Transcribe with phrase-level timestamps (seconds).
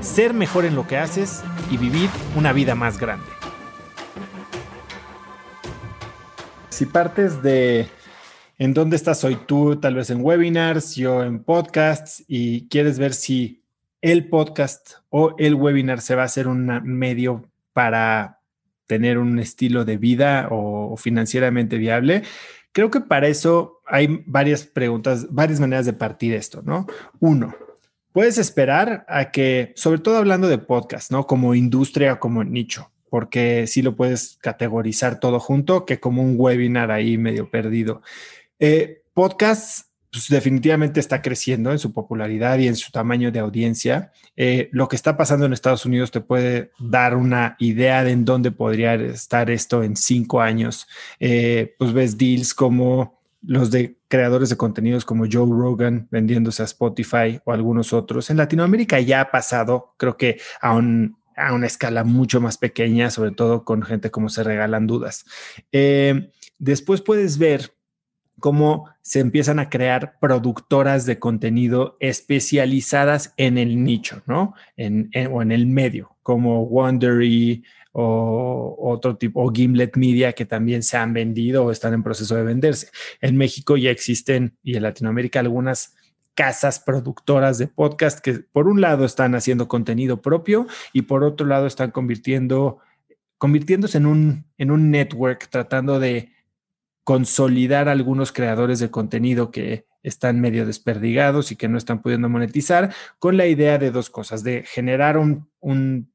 [0.00, 3.26] ser mejor en lo que haces y vivir una vida más grande.
[6.68, 7.88] Si partes de
[8.58, 13.14] en dónde estás hoy tú, tal vez en webinars, yo en podcasts, y quieres ver
[13.14, 13.62] si
[14.00, 18.40] el podcast o el webinar se va a hacer un medio para
[18.86, 22.22] tener un estilo de vida o financieramente viable,
[22.72, 26.86] creo que para eso hay varias preguntas, varias maneras de partir esto, ¿no?
[27.20, 27.54] Uno,
[28.12, 31.26] puedes esperar a que, sobre todo hablando de podcast, ¿no?
[31.26, 36.90] Como industria, como nicho, porque sí lo puedes categorizar todo junto que como un webinar
[36.90, 38.02] ahí medio perdido.
[38.58, 44.12] Eh, podcasts pues definitivamente está creciendo en su popularidad y en su tamaño de audiencia.
[44.36, 48.24] Eh, lo que está pasando en Estados Unidos te puede dar una idea de en
[48.24, 50.88] dónde podría estar esto en cinco años.
[51.20, 56.66] Eh, pues ves deals como los de creadores de contenidos como Joe Rogan vendiéndose a
[56.66, 58.30] Spotify o algunos otros.
[58.30, 63.64] En Latinoamérica ya ha pasado, creo que a, una escala mucho más pequeña, sobre todo
[63.64, 65.24] con gente como se regalan dudas.
[65.72, 67.72] Eh, después puedes ver
[68.40, 74.54] cómo se empiezan a crear productoras de contenido especializadas en el nicho, ¿no?
[74.76, 80.82] En, o en el medio, como Wondery o otro tipo, o Gimlet Media, que también
[80.82, 82.88] se han vendido o están en proceso de venderse.
[83.20, 85.94] En México ya existen y en Latinoamérica algunas
[86.34, 91.46] casas productoras de podcast que por un lado están haciendo contenido propio y por otro
[91.46, 92.78] lado están convirtiendo,
[93.38, 96.32] convirtiéndose en un, en un network, tratando de
[97.10, 102.94] consolidar algunos creadores de contenido que están medio desperdigados y que no están pudiendo monetizar,
[103.18, 106.12] con la idea de dos cosas, de generar un, un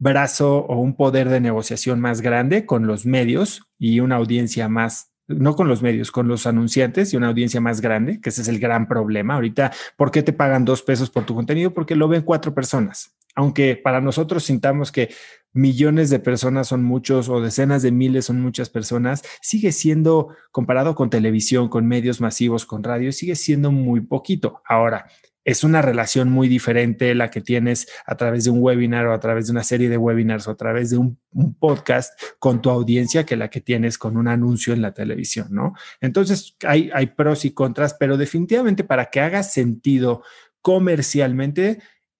[0.00, 5.12] brazo o un poder de negociación más grande con los medios y una audiencia más
[5.28, 8.48] no con los medios, con los anunciantes y una audiencia más grande, que ese es
[8.48, 9.34] el gran problema.
[9.34, 11.72] Ahorita, ¿por qué te pagan dos pesos por tu contenido?
[11.72, 13.14] Porque lo ven cuatro personas.
[13.36, 15.14] Aunque para nosotros sintamos que
[15.52, 20.94] millones de personas son muchos o decenas de miles son muchas personas, sigue siendo, comparado
[20.94, 24.62] con televisión, con medios masivos, con radio, sigue siendo muy poquito.
[24.66, 25.06] Ahora,
[25.48, 29.18] es una relación muy diferente la que tienes a través de un webinar o a
[29.18, 31.18] través de una serie de webinars o a través de un,
[31.58, 35.72] podcast con tu audiencia que la que tienes con un anuncio en la televisión, ¿no?
[36.00, 40.22] Entonces hay, hay pros y contras, pero definitivamente para que haga sentido
[40.60, 41.78] comercialmente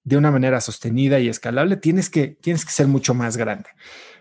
[0.08, 3.68] de una manera sostenida y escalable, tienes que, tienes que ser mucho más grande.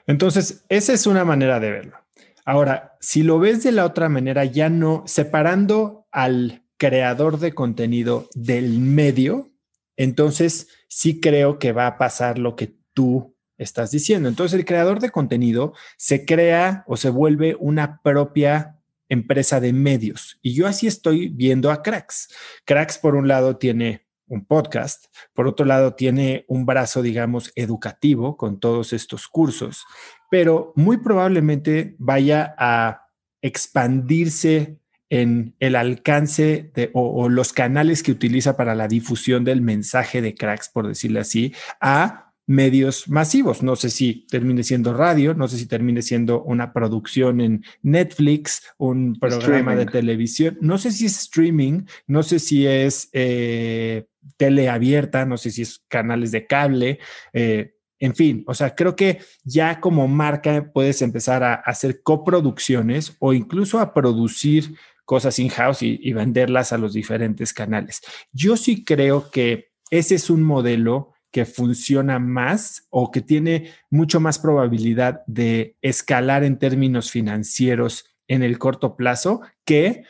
[0.06, 1.98] Entonces, esa es una manera de verlo.
[2.46, 8.30] Ahora, si lo ves de la otra manera, ya no separando al creador de contenido
[8.34, 9.50] del medio,
[9.96, 14.30] entonces sí creo que va a pasar lo que tú estás diciendo.
[14.30, 18.78] Entonces el creador de contenido se crea o se vuelve una propia
[19.10, 20.38] empresa de medios.
[20.42, 22.30] Y yo así estoy viendo a Cracks.
[22.66, 28.38] Cracks, por un lado, tiene un podcast, por otro lado, tiene un brazo, digamos, educativo
[28.38, 29.86] con todos estos cursos,
[30.30, 33.08] pero muy probablemente vaya a
[33.42, 34.80] expandirse
[35.10, 40.36] en el alcance de, o, los canales que utiliza para la difusión del mensaje de
[40.36, 43.62] cracks, por decirlo así, a medios masivos.
[43.62, 48.64] No sé si termine siendo radio, no sé si termine siendo una producción en Netflix,
[48.78, 54.08] un programa de televisión, no sé si es streaming, no sé si es eh,
[54.38, 57.00] tele abierta, no sé si es canales de cable.
[57.34, 63.16] Eh, en fin, o sea, creo que ya como marca puedes empezar a hacer coproducciones
[63.20, 68.02] o incluso a producir cosas in-house y, venderlas a los diferentes canales.
[68.34, 74.20] Yo sí creo que ese es un modelo que funciona más o que tiene mucho
[74.20, 80.02] más probabilidad de escalar en términos financieros en el corto plazo que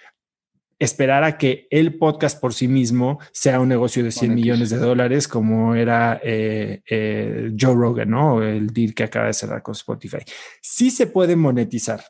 [0.79, 4.77] esperar a que el podcast por sí mismo sea un negocio de 100 millones de
[4.77, 8.41] dólares como era eh, eh, Joe Rogan, ¿no?
[8.41, 10.19] El deal que acaba de cerrar con Spotify.
[10.61, 12.05] Sí se puede monetizar,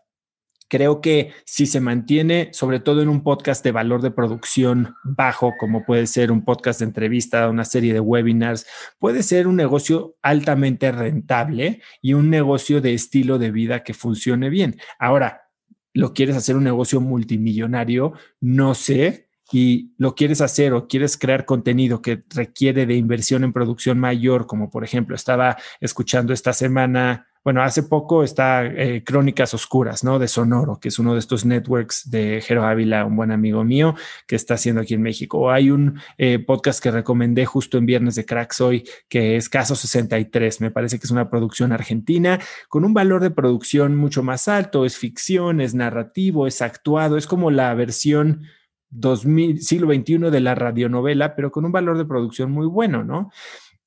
[0.68, 5.54] Creo que si se mantiene, sobre todo en un podcast de valor de producción bajo,
[5.58, 8.66] como puede ser un podcast de entrevista, una serie de webinars,
[9.00, 14.50] puede ser un negocio altamente rentable y un negocio de estilo de vida que funcione
[14.50, 14.78] bien.
[15.00, 15.50] Ahora,
[15.94, 21.46] lo quieres hacer un negocio multimillonario, no sé y lo quieres hacer o quieres crear
[21.46, 27.28] contenido que requiere de inversión en producción mayor, como por ejemplo estaba escuchando esta semana
[27.48, 30.20] bueno, hace poco está eh, Crónicas Oscuras, ¿no?
[30.20, 33.96] De Sonoro, que es uno de estos networks de Jero Ávila, un buen amigo mío
[34.28, 35.50] que está haciendo aquí en México.
[35.50, 39.78] hay un eh, podcast que recomendé justo en Viernes de Cracks hoy, que es Caso
[39.78, 40.60] 63.
[40.60, 44.84] Me parece que es una producción argentina con un valor de producción mucho más alto.
[44.84, 48.42] Es ficción, es narrativo, es actuado, es como la versión
[48.90, 53.32] 2000, siglo XXI de la radionovela, pero con un valor de producción muy bueno, ¿no?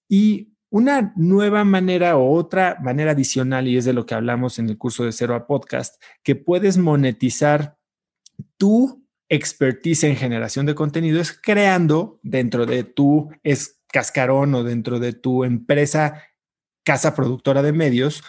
[0.09, 4.69] Y una nueva manera o otra manera adicional, y es de lo que hablamos en
[4.69, 7.77] el curso de Cero a Podcast, que puedes monetizar
[8.57, 14.99] tu expertise en generación de contenido es creando dentro de tu es cascarón o dentro
[14.99, 16.23] de tu empresa
[16.85, 18.25] casa productora de medios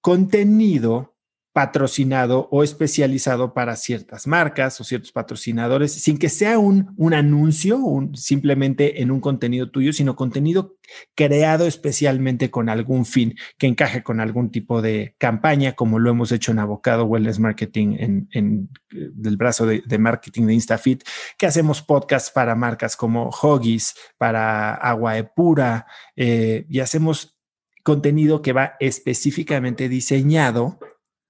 [0.00, 1.15] contenido
[1.56, 7.78] patrocinado o especializado para ciertas marcas o ciertos patrocinadores, sin que sea un, un anuncio
[7.78, 10.76] un, simplemente en un contenido tuyo, sino contenido
[11.14, 16.30] creado especialmente con algún fin que encaje con algún tipo de campaña, como lo hemos
[16.30, 21.04] hecho en Avocado Wellness Marketing, en, en del brazo de, marketing de InstaFit,
[21.38, 25.86] que hacemos podcasts para marcas como Hoggies, para Agua de Pura,
[26.16, 27.38] eh, y hacemos
[27.82, 30.78] contenido que va específicamente diseñado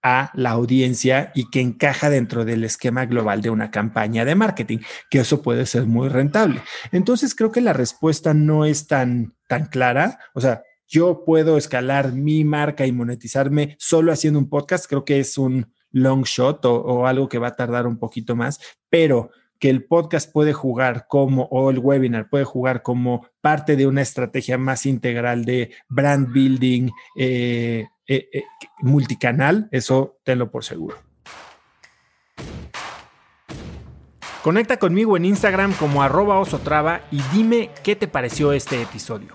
[0.08, 4.78] a la audiencia y que encaja dentro del esquema global de una campaña de marketing,
[5.10, 6.62] que eso puede ser muy rentable.
[6.92, 10.20] Entonces creo que la respuesta no es tan, tan clara.
[10.32, 14.86] O sea, yo puedo escalar mi marca y monetizarme solo haciendo un podcast.
[14.86, 18.36] Creo que es un long shot o, o algo que va a tardar un poquito
[18.36, 23.76] más, pero que el podcast puede jugar como, o el webinar puede jugar como parte
[23.76, 28.44] de una estrategia más integral de brand building eh, eh, eh,
[28.80, 30.96] multicanal, eso tenlo por seguro.
[34.42, 39.34] Conecta conmigo en Instagram como arroba osotrava y dime qué te pareció este episodio.